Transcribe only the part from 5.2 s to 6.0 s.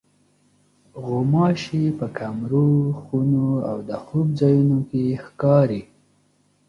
ښکاري.